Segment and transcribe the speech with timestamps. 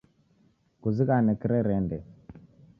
[0.81, 1.97] Kuzighane kirerende